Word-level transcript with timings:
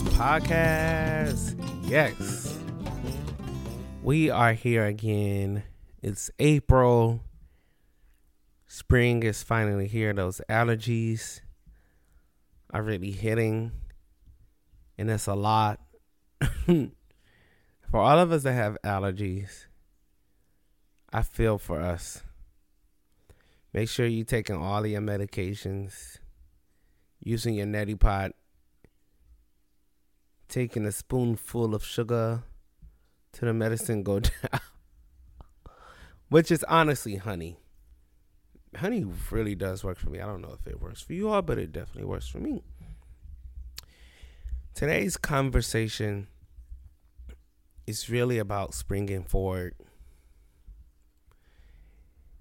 podcast. 0.00 1.54
Yes. 1.88 2.58
We 4.02 4.30
are 4.30 4.54
here 4.54 4.86
again. 4.86 5.64
It's 6.02 6.30
April. 6.38 7.20
Spring 8.66 9.22
is 9.22 9.42
finally 9.42 9.86
here. 9.86 10.12
Those 10.12 10.40
allergies 10.48 11.40
are 12.70 12.82
really 12.82 13.10
hitting. 13.10 13.72
And 14.96 15.10
it's 15.10 15.26
a 15.26 15.34
lot. 15.34 15.80
for 16.66 16.90
all 17.92 18.18
of 18.18 18.32
us 18.32 18.42
that 18.44 18.52
have 18.52 18.78
allergies, 18.84 19.66
I 21.12 21.22
feel 21.22 21.58
for 21.58 21.80
us. 21.80 22.22
Make 23.72 23.88
sure 23.88 24.06
you're 24.06 24.24
taking 24.24 24.56
all 24.56 24.84
of 24.84 24.90
your 24.90 25.00
medications, 25.00 26.18
using 27.20 27.54
your 27.54 27.66
neti 27.66 27.98
pot, 27.98 28.32
taking 30.52 30.84
a 30.84 30.92
spoonful 30.92 31.74
of 31.74 31.82
sugar 31.82 32.42
to 33.32 33.44
the 33.46 33.54
medicine 33.54 34.02
go 34.02 34.20
down, 34.20 34.60
which 36.28 36.50
is 36.50 36.62
honestly 36.64 37.16
honey. 37.16 37.56
Honey 38.76 39.06
really 39.30 39.54
does 39.54 39.82
work 39.82 39.98
for 39.98 40.10
me. 40.10 40.20
I 40.20 40.26
don't 40.26 40.42
know 40.42 40.54
if 40.58 40.66
it 40.66 40.78
works 40.80 41.00
for 41.00 41.14
you 41.14 41.30
all, 41.30 41.40
but 41.40 41.58
it 41.58 41.72
definitely 41.72 42.04
works 42.04 42.28
for 42.28 42.38
me. 42.38 42.62
Today's 44.74 45.16
conversation 45.16 46.28
is 47.86 48.10
really 48.10 48.38
about 48.38 48.74
springing 48.74 49.24
forward 49.24 49.74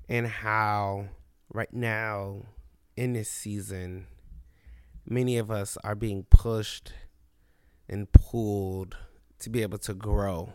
and 0.10 0.28
how 0.28 1.08
right 1.54 1.74
now 1.74 2.44
in 2.98 3.14
this 3.14 3.30
season 3.30 4.08
many 5.06 5.38
of 5.38 5.50
us 5.50 5.78
are 5.84 5.96
being 5.96 6.24
pushed 6.30 6.92
and 7.92 8.12
pulled 8.12 8.98
to 9.40 9.50
be 9.50 9.62
able 9.62 9.78
to 9.78 9.94
grow 9.94 10.54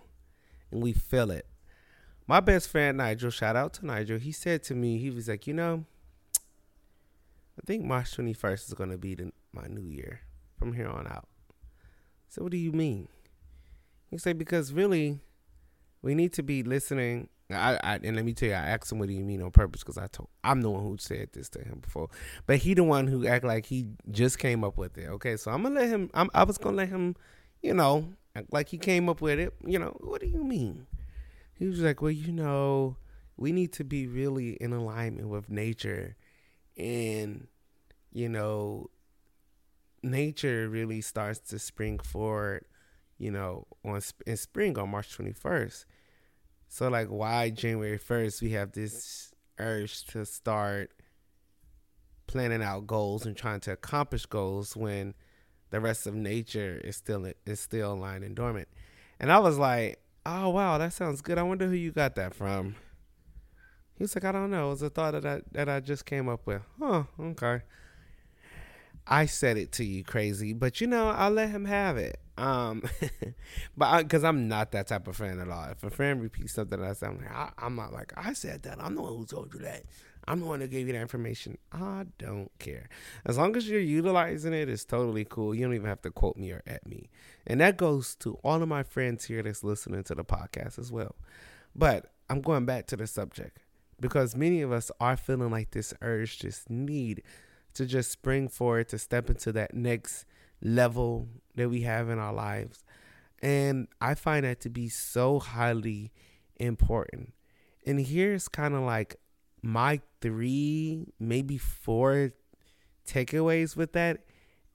and 0.73 0.83
we 0.83 0.92
feel 0.92 1.31
it. 1.31 1.47
My 2.27 2.41
best 2.41 2.69
friend 2.69 2.97
nigel 2.98 3.31
shout 3.31 3.55
out 3.55 3.75
to 3.75 3.87
nigel 3.87 4.19
he 4.19 4.33
said 4.33 4.65
to 4.65 4.75
me 4.75 4.98
he 4.98 5.11
was 5.11 5.28
like 5.28 5.47
you 5.47 5.55
know 5.55 5.84
i 6.41 7.65
think 7.65 7.84
march 7.84 8.17
21st 8.17 8.69
is 8.69 8.75
going 8.75 8.91
to 8.91 8.98
be 8.98 9.15
the, 9.15 9.31
my 9.53 9.67
new 9.69 9.89
year 9.89 10.23
from 10.56 10.73
here 10.73 10.89
on 10.89 11.06
out. 11.06 11.28
So 12.28 12.43
what 12.43 12.53
do 12.53 12.59
you 12.59 12.73
mean? 12.73 13.09
He 14.11 14.19
said 14.19 14.39
because 14.39 14.73
really 14.73 15.21
we 16.03 16.15
need 16.15 16.33
to 16.34 16.43
be 16.43 16.62
listening 16.62 17.28
I, 17.50 17.78
I 17.83 18.00
and 18.02 18.16
let 18.16 18.25
me 18.25 18.33
tell 18.33 18.48
you, 18.48 18.55
I 18.55 18.69
asked 18.70 18.91
him 18.91 18.98
what 18.98 19.08
you 19.08 19.25
mean 19.25 19.41
on 19.41 19.50
purpose 19.52 19.83
because 19.83 19.98
I 19.98 20.08
told 20.08 20.28
I'm 20.42 20.62
the 20.62 20.70
one 20.70 20.83
who 20.83 20.97
said 20.98 21.30
this 21.33 21.48
to 21.50 21.61
him 21.61 21.80
before, 21.80 22.08
but 22.47 22.58
he 22.58 22.75
the 22.75 22.83
one 22.83 23.06
who 23.06 23.27
act 23.27 23.44
like 23.44 23.66
he 23.66 23.91
just 24.11 24.38
came 24.38 24.64
up 24.64 24.77
with 24.77 24.98
it. 24.98 25.06
Okay, 25.08 25.36
so 25.36 25.53
I'm 25.53 25.62
gonna 25.62 25.80
let 25.80 25.88
him. 25.88 26.11
I'm, 26.12 26.28
I 26.34 26.42
was 26.42 26.58
gonna 26.58 26.77
let 26.77 26.88
him, 26.88 27.14
you 27.62 27.72
know, 27.72 28.08
act 28.34 28.53
like 28.53 28.69
he 28.69 28.78
came 28.78 29.08
up 29.08 29.20
with 29.20 29.38
it. 29.38 29.55
You 29.64 29.78
know, 29.78 29.97
what 30.00 30.20
do 30.20 30.27
you 30.27 30.42
mean? 30.42 30.86
He 31.55 31.66
was 31.66 31.80
like, 31.80 32.03
well, 32.03 32.11
you 32.11 32.33
know, 32.33 32.97
we 33.36 33.53
need 33.53 33.72
to 33.75 33.84
be 33.84 34.08
really 34.08 34.55
in 34.55 34.72
alignment 34.72 35.28
with 35.28 35.48
nature, 35.48 36.16
and 36.77 37.47
you 38.12 38.28
know, 38.28 38.91
nature 40.03 40.69
really 40.69 41.00
starts 41.00 41.38
to 41.50 41.60
spring 41.60 42.00
forward. 42.00 42.65
You 43.19 43.31
know, 43.31 43.69
on 43.84 44.00
in 44.26 44.37
spring 44.37 44.76
on 44.78 44.91
March 44.91 45.16
21st 45.16 45.84
so 46.69 46.88
like 46.88 47.09
why 47.09 47.50
January 47.50 47.99
1st 47.99 48.43
we 48.43 48.50
have 48.50 48.72
this 48.72 49.32
urge 49.59 50.04
to 50.06 50.25
start 50.25 50.91
planning 52.27 52.62
out 52.62 52.87
goals 52.87 53.25
and 53.25 53.37
trying 53.37 53.60
to 53.60 53.72
accomplish 53.72 54.27
goals 54.27 54.77
when 54.77 55.15
the 55.71 55.81
rest 55.81 56.06
of 56.06 56.15
nature 56.15 56.81
is 56.84 56.97
still 56.97 57.31
is 57.44 57.60
still 57.60 57.97
lying 57.97 58.25
and 58.25 58.37
dormant. 58.37 58.69
And 59.19 59.32
I 59.32 59.38
was 59.38 59.59
like, 59.59 60.00
"Oh 60.25 60.50
wow, 60.50 60.78
that 60.78 60.93
sounds 60.93 61.22
good. 61.22 61.38
I 61.38 61.43
wonder 61.43 61.66
who 61.66 61.75
you 61.75 61.93
got 61.93 62.15
that 62.16 62.34
from." 62.34 62.77
He 63.97 64.04
was 64.04 64.15
like, 64.15 64.25
"I 64.25 64.33
don't 64.33 64.50
know. 64.50 64.66
It 64.69 64.71
was 64.71 64.83
a 64.83 64.91
thought 64.91 65.12
that 65.12 65.27
I, 65.27 65.41
that 65.53 65.69
I 65.69 65.81
just 65.81 66.04
came 66.04 66.28
up 66.28 66.47
with." 66.47 66.62
Huh? 66.78 67.04
Okay. 67.19 67.62
I 69.06 69.27
said 69.27 69.56
it 69.56 69.72
to 69.72 69.84
you 69.84 70.03
crazy, 70.03 70.53
but 70.53 70.81
you 70.81 70.87
know, 70.87 71.10
I'll 71.10 71.31
let 71.31 71.50
him 71.50 71.65
have 71.65 71.97
it. 71.97 72.19
Um, 72.38 72.82
but 73.76 74.02
because 74.02 74.24
I'm 74.24 74.48
not 74.48 74.72
that 74.72 74.88
type 74.88 75.08
of 75.08 75.16
friend 75.16 75.41
at 75.41 75.48
all. 75.48 75.69
If 75.70 75.82
a 75.84 75.91
friend 75.91 76.22
repeats 76.22 76.54
something 76.54 76.82
I 76.82 76.92
say, 76.92 77.06
I'm 77.06 77.19
like, 77.19 77.32
I, 77.32 77.50
am 77.58 77.76
not 77.76 77.92
like, 77.92 78.12
I 78.16 78.32
said 78.32 78.62
that. 78.64 78.78
I'm 78.80 78.94
the 78.94 79.02
one 79.02 79.16
who 79.16 79.24
told 79.24 79.54
you 79.54 79.60
that. 79.60 79.84
I'm 80.28 80.41
the 80.41 80.47
one 80.47 80.60
who 80.60 80.66
gave 80.66 80.88
you 80.88 80.92
that 80.92 81.00
information. 81.00 81.56
I 81.72 82.06
don't 82.19 82.50
care. 82.58 82.88
As 83.24 83.38
long 83.38 83.56
as 83.56 83.69
you're 83.69 83.80
utilizing 83.80 84.52
it, 84.52 84.69
it's 84.69 84.84
totally 84.84 85.24
cool. 85.24 85.54
You 85.54 85.64
don't 85.64 85.74
even 85.74 85.88
have 85.88 86.02
to 86.02 86.10
quote 86.10 86.36
me 86.36 86.50
or 86.50 86.62
at 86.66 86.86
me. 86.86 87.10
And 87.47 87.60
that 87.60 87.76
goes 87.76 88.16
to 88.16 88.38
all 88.42 88.60
of 88.60 88.68
my 88.68 88.82
friends 88.82 89.26
here 89.26 89.42
that's 89.42 89.62
listening 89.62 90.03
to 90.04 90.14
the 90.14 90.24
podcast 90.24 90.78
as 90.78 90.91
well. 90.91 91.14
But 91.76 92.10
I'm 92.28 92.41
going 92.41 92.66
back 92.66 92.86
to 92.88 92.97
the 92.97 93.06
subject 93.06 93.58
because 94.00 94.34
many 94.34 94.62
of 94.62 94.72
us 94.72 94.91
are 95.00 95.16
feeling 95.16 95.50
like 95.50 95.70
this 95.70 95.94
urge, 96.03 96.41
this 96.41 96.64
need 96.68 97.22
to 97.74 97.86
just 97.86 98.10
spring 98.10 98.48
forward 98.48 98.88
to 98.88 98.98
step 98.98 99.30
into 99.30 99.53
that 99.53 99.74
next 99.74 100.24
level 100.62 101.28
that 101.55 101.69
we 101.69 101.83
have 101.83 102.09
in 102.09 102.19
our 102.19 102.33
lives. 102.33 102.84
And 103.43 103.89
I 104.00 104.15
find 104.15 104.44
that 104.44 104.61
to 104.61 104.71
be 104.71 104.89
so 104.89 105.39
highly 105.39 106.12
important. 106.56 107.34
And 107.87 108.00
here's 108.00 108.49
kind 108.49 108.75
of 108.75 108.83
like 108.83 109.16
my 109.62 110.00
three, 110.21 111.06
maybe 111.19 111.59
four 111.59 112.33
takeaways 113.06 113.77
with 113.77 113.93
that 113.93 114.25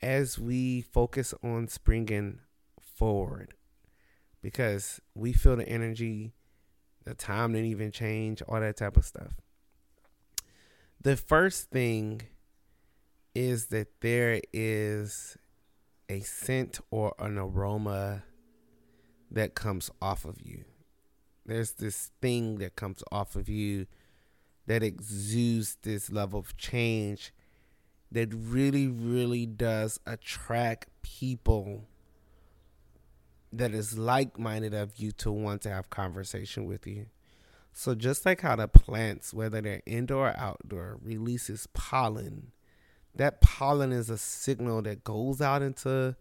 as 0.02 0.40
we 0.40 0.82
focus 0.82 1.34
on 1.44 1.68
springing 1.68 2.40
forward. 2.82 3.54
Because 4.42 5.00
we 5.14 5.34
feel 5.34 5.56
the 5.56 5.68
energy, 5.68 6.34
the 7.04 7.14
time 7.14 7.54
didn't 7.54 7.68
even 7.68 7.92
change, 7.92 8.42
all 8.48 8.60
that 8.60 8.78
type 8.78 8.98
of 8.98 9.06
stuff. 9.06 9.34
The 11.00 11.16
first 11.18 11.70
thing 11.70 12.22
is 13.34 13.68
that 13.68 14.02
there 14.02 14.42
is 14.54 15.38
a 16.12 16.20
scent 16.20 16.82
or 16.92 17.14
an 17.20 17.38
aroma 17.38 18.24
that 19.32 19.56
comes 19.56 19.90
off 20.02 20.26
of 20.26 20.42
you. 20.44 20.66
There's 21.46 21.72
this 21.72 22.12
thing 22.22 22.58
that 22.58 22.76
comes 22.76 23.02
off 23.12 23.38
of 23.38 23.48
you 23.48 23.88
that 24.68 24.84
exudes 24.84 25.78
this 25.84 26.12
level 26.12 26.40
of 26.40 26.58
change 26.58 27.34
that 28.12 28.34
really, 28.34 28.88
really 28.88 29.46
does 29.46 30.02
attract 30.06 30.90
people 31.02 31.86
that 33.54 33.74
is 33.74 33.98
like 33.98 34.38
minded 34.38 34.74
of 34.74 34.98
you 34.98 35.14
to 35.14 35.32
want 35.32 35.62
to 35.62 35.70
have 35.70 35.90
conversation 35.90 36.66
with 36.66 36.86
you. 36.86 37.06
So 37.72 37.96
just 37.96 38.26
like 38.26 38.42
how 38.42 38.58
the 38.58 38.68
plants, 38.68 39.34
whether 39.34 39.62
they're 39.62 39.82
indoor 39.86 40.28
or 40.28 40.38
outdoor, 40.38 41.00
releases 41.02 41.68
pollen 41.74 42.52
that 43.16 43.42
pollen 43.42 43.92
is 43.92 44.10
a 44.10 44.18
signal 44.18 44.82
that 44.84 45.04
goes 45.04 45.42
out 45.42 45.62
into 45.62 46.16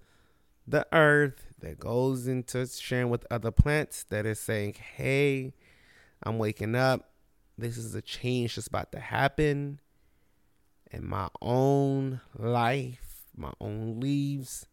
the 0.67 0.87
earth, 0.93 1.47
that 1.61 1.79
goes 1.79 2.27
into 2.27 2.67
sharing 2.67 3.11
with 3.11 3.27
other 3.31 3.51
plants, 3.51 4.05
that 4.05 4.27
is 4.27 4.41
saying, 4.41 4.75
hey, 4.97 5.55
I'm 6.23 6.39
waking 6.39 6.75
up. 6.75 7.11
This 7.57 7.77
is 7.77 7.95
a 7.95 8.03
change 8.03 8.57
that's 8.57 8.69
about 8.69 8.93
to 8.93 9.01
happen 9.01 9.81
in 10.91 11.07
my 11.07 11.29
own 11.41 12.21
life, 12.37 13.25
my 13.37 13.53
own 13.61 14.01
leaves. 14.01 14.67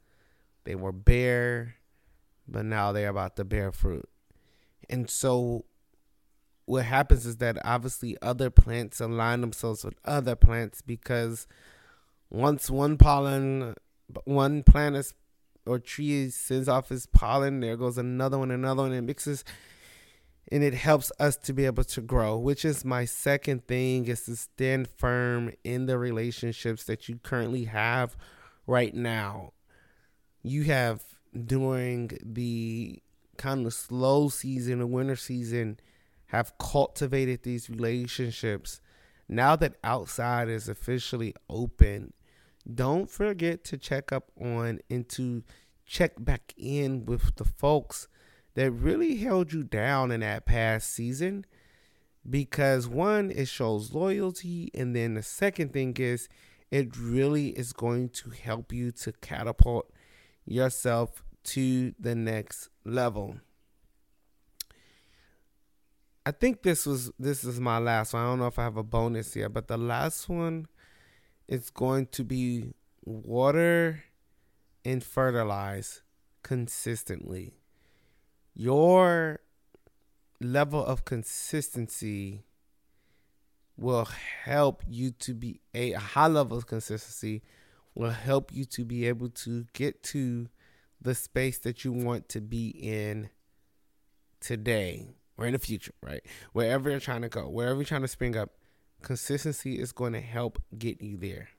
They 0.63 0.75
were 0.75 0.91
bare, 0.91 1.75
but 2.47 2.65
now 2.65 2.91
they're 2.91 3.09
about 3.09 3.35
to 3.37 3.45
bear 3.45 3.71
fruit. 3.71 4.07
And 4.89 5.09
so 5.09 5.65
what 6.65 6.85
happens 6.85 7.25
is 7.25 7.37
that 7.37 7.57
obviously 7.65 8.17
other 8.21 8.49
plants 8.49 8.99
align 8.99 9.41
themselves 9.41 9.83
with 9.83 9.95
other 10.03 10.35
plants 10.35 10.81
because 10.81 11.47
once 12.29 12.69
one 12.69 12.97
pollen, 12.97 13.75
one 14.25 14.63
plant 14.63 15.13
or 15.65 15.79
tree 15.79 16.29
sends 16.29 16.68
off 16.68 16.91
its 16.91 17.06
pollen, 17.06 17.59
there 17.59 17.77
goes 17.77 17.97
another 17.97 18.38
one, 18.38 18.51
another 18.51 18.83
one, 18.83 18.94
and 18.94 19.07
mixes, 19.07 19.44
and 20.51 20.63
it 20.63 20.74
helps 20.74 21.12
us 21.19 21.35
to 21.35 21.53
be 21.53 21.65
able 21.65 21.83
to 21.83 22.01
grow. 22.01 22.38
Which 22.38 22.63
is 22.63 22.85
my 22.85 23.06
second 23.06 23.68
thing: 23.68 24.06
is 24.07 24.24
to 24.25 24.35
stand 24.35 24.88
firm 24.88 25.51
in 25.63 25.85
the 25.85 25.97
relationships 25.97 26.85
that 26.85 27.09
you 27.09 27.19
currently 27.21 27.65
have 27.65 28.15
right 28.65 28.94
now. 28.94 29.53
You 30.44 30.63
have 30.63 31.01
during 31.45 32.18
the 32.23 33.01
kind 33.38 33.65
of 33.65 33.73
slow 33.73 34.30
season, 34.30 34.80
the 34.80 34.88
winter 34.88 35.15
season, 35.15 35.80
have 36.27 36.57
cultivated 36.57 37.44
these 37.44 37.69
relationships. 37.69 38.81
Now 39.30 39.57
that 39.57 39.75
outside 39.83 40.47
is 40.47 40.69
officially 40.69 41.35
open, 41.50 42.13
don't 42.73 43.09
forget 43.09 43.63
to 43.65 43.77
check 43.77 44.11
up 44.11 44.31
on 44.39 44.79
and 44.89 45.07
to 45.09 45.43
check 45.85 46.13
back 46.17 46.53
in 46.57 47.05
with 47.05 47.35
the 47.35 47.45
folks 47.45 48.07
that 48.55 48.71
really 48.71 49.17
held 49.17 49.53
you 49.53 49.63
down 49.63 50.11
in 50.11 50.19
that 50.19 50.45
past 50.45 50.91
season 50.91 51.45
because 52.29 52.87
one 52.87 53.31
it 53.31 53.47
shows 53.47 53.93
loyalty 53.93 54.69
and 54.73 54.95
then 54.95 55.13
the 55.13 55.23
second 55.23 55.71
thing 55.71 55.95
is 55.97 56.27
it 56.71 56.97
really 56.97 57.49
is 57.49 57.71
going 57.71 58.09
to 58.09 58.29
help 58.31 58.73
you 58.73 58.91
to 58.91 59.13
catapult 59.13 59.89
yourself 60.45 61.23
to 61.43 61.93
the 61.99 62.15
next 62.15 62.69
level. 62.83 63.37
I 66.25 66.31
think 66.31 66.63
this 66.63 66.85
was 66.85 67.09
this 67.17 67.45
is 67.45 67.59
my 67.59 67.77
last 67.77 68.13
one. 68.13 68.21
I 68.21 68.25
don't 68.25 68.39
know 68.39 68.47
if 68.47 68.59
I 68.59 68.63
have 68.63 68.75
a 68.75 68.83
bonus 68.83 69.33
here, 69.33 69.47
but 69.47 69.69
the 69.69 69.77
last 69.77 70.27
one 70.27 70.67
is 71.47 71.69
going 71.69 72.07
to 72.07 72.23
be 72.23 72.73
water 73.05 74.03
and 74.83 75.03
fertilize 75.03 76.01
consistently. 76.44 77.53
Your 78.53 79.39
level 80.41 80.83
of 80.83 81.05
consistency 81.05 82.44
will 83.77 84.07
help 84.44 84.83
you 84.88 85.11
to 85.11 85.33
be 85.33 85.61
a 85.73 85.91
high 85.91 86.27
level 86.27 86.57
of 86.57 86.65
consistency 86.65 87.44
will 87.97 88.11
help 88.11 88.53
you 88.53 88.63
to 88.63 88.85
be 88.85 89.07
able 89.07 89.29
to 89.29 89.65
get 89.73 90.03
to 90.03 90.47
the 91.01 91.15
space 91.15 91.57
that 91.59 91.83
you 91.83 91.91
want 91.91 92.29
to 92.29 92.39
be 92.41 92.69
in 92.69 93.29
today 94.39 95.07
or 95.38 95.45
in 95.45 95.53
the 95.53 95.59
future, 95.59 95.94
right? 96.01 96.21
Wherever 96.53 96.89
you're 96.89 96.99
trying 96.99 97.23
to 97.23 97.29
go, 97.29 97.49
wherever 97.49 97.75
you're 97.75 97.85
trying 97.85 98.01
to 98.01 98.07
spring 98.07 98.35
up, 98.35 98.51
consistency 99.01 99.79
is 99.79 99.91
going 99.91 100.13
to 100.13 100.21
help 100.21 100.61
get 100.77 101.01
you 101.01 101.17
there. 101.17 101.49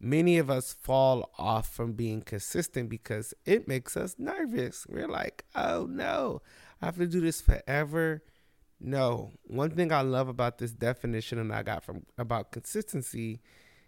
Many 0.00 0.38
of 0.38 0.50
us 0.50 0.72
fall 0.72 1.30
off 1.38 1.72
from 1.72 1.92
being 1.92 2.22
consistent 2.22 2.88
because 2.88 3.34
it 3.44 3.68
makes 3.68 3.96
us 3.96 4.16
nervous. 4.18 4.84
We're 4.88 5.06
like, 5.06 5.44
oh 5.54 5.86
no, 5.88 6.42
I 6.80 6.86
have 6.86 6.96
to 6.96 7.06
do 7.06 7.20
this 7.20 7.40
forever. 7.40 8.22
No. 8.80 9.30
One 9.44 9.70
thing 9.70 9.92
I 9.92 10.00
love 10.00 10.28
about 10.28 10.58
this 10.58 10.72
definition 10.72 11.38
and 11.38 11.52
I 11.52 11.62
got 11.62 11.84
from 11.84 12.04
about 12.18 12.50
consistency 12.50 13.40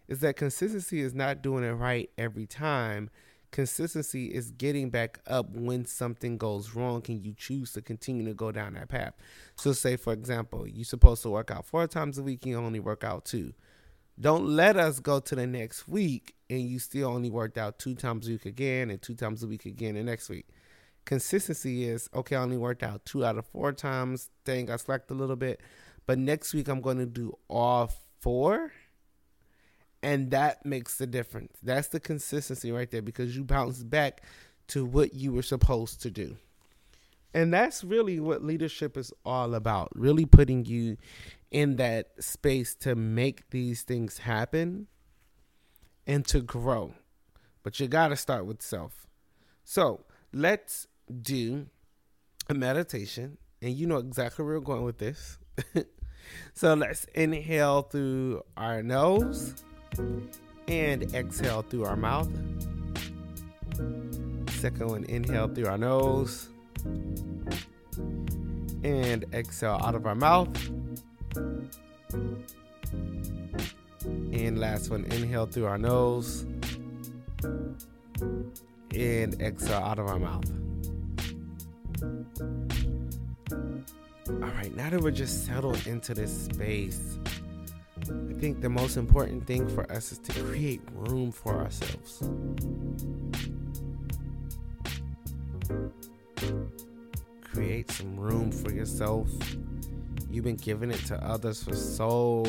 is 0.06 0.20
that 0.20 0.36
consistency 0.36 1.00
is 1.00 1.14
not 1.14 1.42
doing 1.42 1.64
it 1.64 1.72
right 1.72 2.10
every 2.16 2.46
time 2.46 3.10
consistency 3.54 4.34
is 4.34 4.50
getting 4.50 4.90
back 4.90 5.20
up 5.28 5.48
when 5.54 5.86
something 5.86 6.36
goes 6.36 6.74
wrong 6.74 7.00
Can 7.00 7.22
you 7.22 7.34
choose 7.34 7.72
to 7.74 7.80
continue 7.80 8.24
to 8.24 8.34
go 8.34 8.50
down 8.50 8.74
that 8.74 8.88
path? 8.88 9.14
So 9.54 9.72
say 9.72 9.94
for 9.94 10.12
example 10.12 10.66
you're 10.66 10.84
supposed 10.84 11.22
to 11.22 11.30
work 11.30 11.52
out 11.52 11.64
four 11.64 11.86
times 11.86 12.18
a 12.18 12.24
week 12.24 12.44
you 12.44 12.56
only 12.56 12.80
work 12.80 13.04
out 13.04 13.24
two. 13.24 13.54
Don't 14.20 14.44
let 14.44 14.76
us 14.76 14.98
go 14.98 15.20
to 15.20 15.36
the 15.36 15.46
next 15.46 15.86
week 15.86 16.34
and 16.50 16.62
you 16.62 16.80
still 16.80 17.08
only 17.08 17.30
worked 17.30 17.56
out 17.56 17.78
two 17.78 17.94
times 17.94 18.26
a 18.26 18.32
week 18.32 18.44
again 18.44 18.90
and 18.90 19.00
two 19.00 19.14
times 19.14 19.44
a 19.44 19.46
week 19.46 19.66
again 19.66 19.94
the 19.94 20.02
next 20.02 20.28
week. 20.28 20.48
Consistency 21.04 21.84
is 21.84 22.10
okay 22.12 22.34
i 22.34 22.40
only 22.40 22.56
worked 22.56 22.82
out 22.82 23.04
two 23.04 23.24
out 23.24 23.38
of 23.38 23.46
four 23.46 23.72
times 23.72 24.30
dang 24.44 24.68
i 24.68 24.74
slacked 24.74 25.12
a 25.12 25.14
little 25.14 25.36
bit 25.36 25.60
but 26.06 26.18
next 26.18 26.54
week 26.54 26.66
i'm 26.66 26.80
going 26.80 26.98
to 26.98 27.06
do 27.06 27.32
all 27.48 27.88
four 28.18 28.72
and 30.04 30.30
that 30.32 30.66
makes 30.66 30.98
the 30.98 31.06
difference. 31.06 31.56
That's 31.62 31.88
the 31.88 31.98
consistency 31.98 32.70
right 32.70 32.90
there 32.90 33.00
because 33.00 33.34
you 33.34 33.42
bounce 33.42 33.82
back 33.82 34.20
to 34.68 34.84
what 34.84 35.14
you 35.14 35.32
were 35.32 35.42
supposed 35.42 36.02
to 36.02 36.10
do. 36.10 36.36
And 37.32 37.52
that's 37.52 37.82
really 37.82 38.20
what 38.20 38.44
leadership 38.44 38.98
is 38.98 39.14
all 39.24 39.54
about. 39.54 39.88
Really 39.94 40.26
putting 40.26 40.66
you 40.66 40.98
in 41.50 41.76
that 41.76 42.22
space 42.22 42.74
to 42.80 42.94
make 42.94 43.48
these 43.48 43.80
things 43.80 44.18
happen 44.18 44.88
and 46.06 46.26
to 46.26 46.42
grow. 46.42 46.92
But 47.62 47.80
you 47.80 47.88
got 47.88 48.08
to 48.08 48.16
start 48.16 48.44
with 48.44 48.60
self. 48.60 49.06
So, 49.64 50.04
let's 50.34 50.86
do 51.22 51.68
a 52.50 52.54
meditation 52.54 53.38
and 53.62 53.72
you 53.72 53.86
know 53.86 53.96
exactly 53.96 54.44
where 54.44 54.56
we're 54.56 54.60
going 54.60 54.84
with 54.84 54.98
this. 54.98 55.38
so, 56.52 56.74
let's 56.74 57.06
inhale 57.14 57.82
through 57.82 58.42
our 58.54 58.82
nose 58.82 59.64
and 60.68 61.14
exhale 61.14 61.62
through 61.62 61.84
our 61.84 61.96
mouth. 61.96 62.30
Second 64.50 64.88
one, 64.88 65.04
inhale 65.04 65.48
through 65.48 65.66
our 65.66 65.78
nose 65.78 66.48
and 68.82 69.24
exhale 69.32 69.80
out 69.82 69.94
of 69.94 70.06
our 70.06 70.14
mouth. 70.14 70.48
And 74.04 74.58
last 74.58 74.90
one, 74.90 75.04
inhale 75.04 75.46
through 75.46 75.66
our 75.66 75.78
nose 75.78 76.46
and 78.94 79.40
exhale 79.40 79.82
out 79.82 79.98
of 79.98 80.06
our 80.06 80.18
mouth. 80.18 80.50
All 84.28 84.50
right, 84.50 84.74
now 84.74 84.90
that 84.90 85.00
we're 85.00 85.10
just 85.10 85.46
settled 85.46 85.86
into 85.86 86.14
this 86.14 86.46
space, 86.46 87.18
think 88.44 88.60
the 88.60 88.68
most 88.68 88.98
important 88.98 89.46
thing 89.46 89.66
for 89.66 89.90
us 89.90 90.12
is 90.12 90.18
to 90.18 90.30
create 90.42 90.82
room 90.92 91.32
for 91.32 91.54
ourselves. 91.54 92.28
Create 97.42 97.90
some 97.90 98.20
room 98.20 98.52
for 98.52 98.70
yourself. 98.70 99.30
You've 100.30 100.44
been 100.44 100.56
giving 100.56 100.90
it 100.90 101.02
to 101.06 101.16
others 101.24 101.64
for 101.64 101.74
so 101.74 102.42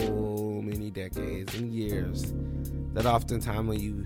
many 0.61 0.91
decades 0.91 1.55
and 1.55 1.71
years 1.71 2.33
that 2.93 3.05
oftentimes 3.05 3.69
when 3.69 3.79
you 3.79 4.05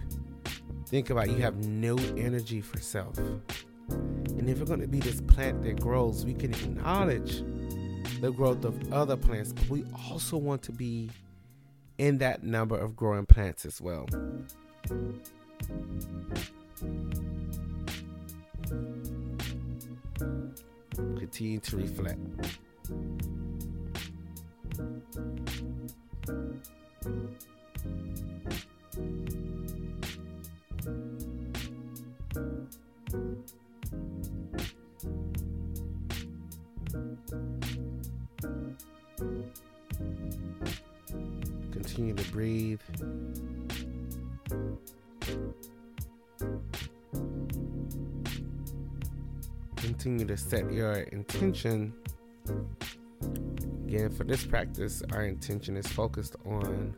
think 0.85 1.09
about 1.09 1.27
it, 1.27 1.31
you 1.31 1.41
have 1.41 1.65
no 1.65 1.97
energy 2.19 2.61
for 2.61 2.79
self. 2.79 3.17
And 3.17 4.47
if 4.47 4.59
we're 4.59 4.65
going 4.65 4.81
to 4.81 4.87
be 4.87 4.99
this 4.99 5.21
plant 5.21 5.63
that 5.63 5.81
grows, 5.81 6.23
we 6.23 6.35
can 6.35 6.53
acknowledge 6.53 7.41
the 8.21 8.31
growth 8.31 8.63
of 8.63 8.93
other 8.93 9.17
plants, 9.17 9.53
but 9.53 9.67
we 9.69 9.85
also 10.07 10.37
want 10.37 10.61
to 10.61 10.71
be 10.71 11.09
in 11.99 12.17
that 12.19 12.43
number 12.43 12.77
of 12.77 12.95
growing 12.95 13.25
plants 13.25 13.65
as 13.65 13.79
well. 13.79 14.07
Continue 21.17 21.59
to 21.59 21.77
reflect. 21.77 22.19
Continue 41.99 42.23
to 42.23 42.31
breathe. 42.31 42.79
Continue 49.75 50.25
to 50.25 50.37
set 50.37 50.71
your 50.71 50.93
intention. 50.93 51.93
Again, 53.85 54.11
for 54.11 54.23
this 54.23 54.45
practice, 54.45 55.03
our 55.11 55.25
intention 55.25 55.75
is 55.75 55.87
focused 55.87 56.37
on 56.45 56.95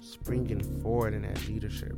springing 0.00 0.62
forward 0.80 1.14
in 1.14 1.22
that 1.22 1.48
leadership. 1.48 1.96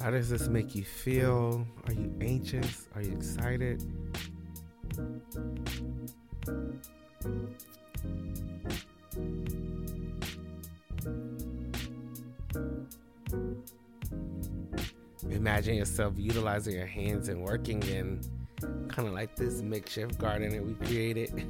How 0.00 0.10
does 0.10 0.28
this 0.28 0.48
make 0.48 0.74
you 0.74 0.84
feel? 0.84 1.66
Are 1.86 1.92
you 1.92 2.14
anxious? 2.20 2.88
Are 2.94 3.02
you 3.02 3.12
excited? 3.12 3.82
Imagine 15.28 15.74
yourself 15.74 16.14
utilizing 16.16 16.74
your 16.74 16.86
hands 16.86 17.28
and 17.28 17.42
working 17.42 17.82
in 17.84 18.20
kind 18.88 19.08
of 19.08 19.14
like 19.14 19.36
this 19.36 19.62
makeshift 19.62 20.18
garden 20.18 20.50
that 20.50 20.64
we 20.64 20.74
created. 20.86 21.46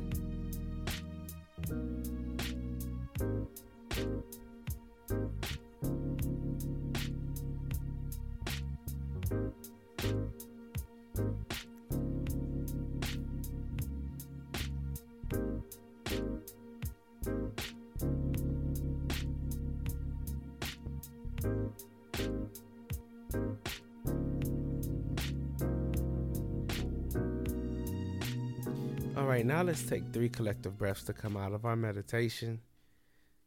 All 29.27 29.33
right, 29.33 29.45
now 29.45 29.63
let's 29.63 29.83
take 29.83 30.05
three 30.13 30.29
collective 30.29 30.79
breaths 30.79 31.03
to 31.03 31.13
come 31.13 31.37
out 31.37 31.53
of 31.53 31.65
our 31.65 31.75
meditation. 31.75 32.61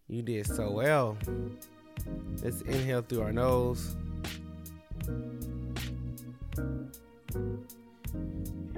You 0.10 0.22
did 0.22 0.46
so 0.46 0.72
well. 0.72 1.18
Let's 2.44 2.60
inhale 2.64 3.02
through 3.02 3.22
our 3.22 3.32
nose. 3.32 3.96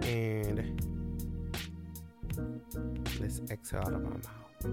And 0.03 0.79
let's 3.19 3.41
exhale 3.49 3.81
out 3.81 3.93
of 3.93 4.05
our 4.05 4.19
mouth. 4.19 4.67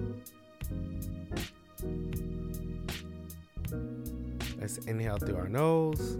Let's 4.61 4.77
inhale 4.85 5.17
through 5.17 5.37
our 5.37 5.49
nose. 5.49 6.19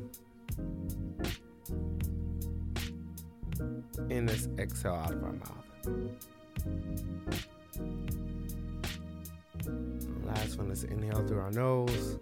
And 4.09 4.27
let's 4.27 4.49
exhale 4.59 4.95
out 4.95 5.13
of 5.13 5.23
our 5.23 5.33
mouth. 5.33 5.58
Last 10.25 10.59
one, 10.59 10.69
let's 10.69 10.85
inhale 10.85 11.27
through 11.27 11.41
our 11.41 11.51
nose. 11.51 12.19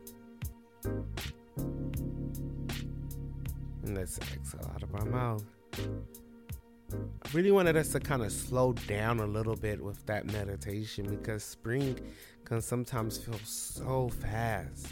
And 3.85 3.95
let's 3.95 4.19
exhale 4.19 4.71
out 4.75 4.83
of 4.83 4.95
our 4.95 5.05
mouth. 5.05 5.45
I 6.93 7.29
really 7.33 7.51
wanted 7.51 7.77
us 7.77 7.91
to 7.93 8.01
kind 8.01 8.23
of 8.23 8.31
slow 8.31 8.73
down 8.73 9.21
a 9.21 9.27
little 9.27 9.57
bit 9.57 9.83
with 9.83 10.05
that 10.07 10.27
meditation 10.27 11.07
because 11.07 11.43
spring 11.43 11.99
can 12.45 12.63
sometimes 12.63 13.19
feel 13.19 13.39
so 13.43 14.09
fast. 14.09 14.89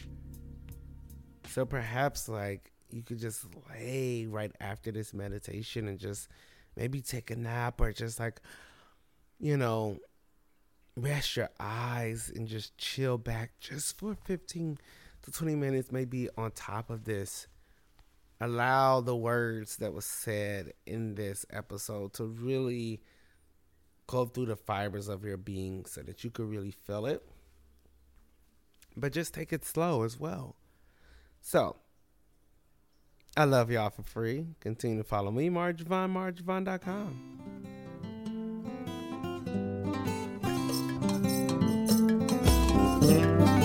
So 1.49 1.65
perhaps 1.65 2.29
like 2.29 2.73
you 2.91 3.03
could 3.03 3.21
just 3.21 3.47
lay 3.71 4.27
right 4.27 4.53
after 4.61 4.91
this 4.91 5.15
meditation 5.15 5.89
and 5.89 5.99
just 5.99 6.29
maybe 6.77 7.01
take 7.01 7.31
a 7.31 7.37
nap 7.37 7.81
or 7.81 7.93
just 7.93 8.19
like, 8.19 8.41
you 9.39 9.57
know, 9.57 9.99
rest 10.97 11.37
your 11.37 11.51
eyes 11.59 12.33
and 12.35 12.47
just 12.47 12.77
chill 12.79 13.19
back 13.19 13.53
just 13.61 13.99
for 13.99 14.17
15 14.25 14.79
to 15.23 15.31
20 15.31 15.55
minutes, 15.55 15.91
maybe 15.91 16.29
on 16.37 16.51
top 16.53 16.91
of 16.91 17.05
this. 17.05 17.47
Allow 18.41 19.01
the 19.01 19.17
words 19.17 19.77
that 19.77 19.95
was 19.95 20.05
said 20.05 20.73
in 20.87 21.15
this 21.15 21.47
episode 21.51 22.13
to 22.15 22.25
really 22.25 23.01
go 24.07 24.27
through 24.27 24.47
the 24.47 24.57
fibers 24.57 25.09
of 25.09 25.25
your 25.25 25.37
being 25.37 25.85
so 25.87 26.03
that 26.03 26.25
you 26.25 26.31
could 26.31 26.49
really 26.49 26.71
feel 26.71 27.07
it. 27.07 27.23
But 28.97 29.13
just 29.13 29.35
take 29.35 29.53
it 29.53 29.65
slow 29.65 30.03
as 30.03 30.19
well. 30.19 30.57
So, 31.41 31.77
I 33.37 33.45
love 33.45 33.71
y'all 33.71 33.91
for 33.91 34.03
free. 34.03 34.47
Continue 34.61 34.99
to 34.99 35.05
follow 35.05 35.31
me, 35.31 35.51
Marjavon, 35.51 36.13
marjavon.com. 36.13 37.31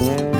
Yeah. 0.02 0.39